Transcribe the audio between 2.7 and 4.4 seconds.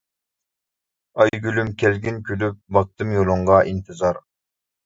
باقتىم يولۇڭغا ئىنتىزار.